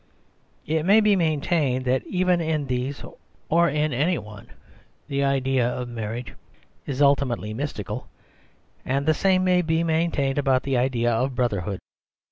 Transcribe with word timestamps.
It 0.65 0.81
may 0.83 0.99
be 0.99 1.15
maintained 1.15 1.85
that 1.85 2.01
even 2.07 2.41
in 2.41 2.65
these, 2.65 3.03
or 3.49 3.69
in 3.69 3.93
any 3.93 4.17
one, 4.17 4.47
the 5.07 5.23
idea 5.23 5.69
of 5.69 5.87
mar 5.89 6.09
riage 6.15 6.33
is 6.87 7.03
ultimately 7.03 7.53
mystical; 7.53 8.07
and 8.83 9.05
the 9.05 9.13
same 9.13 9.43
may 9.43 9.61
be 9.61 9.83
maintained 9.83 10.39
about 10.39 10.63
the 10.63 10.75
idea 10.75 11.11
of 11.13 11.35
brotherhood. 11.35 11.81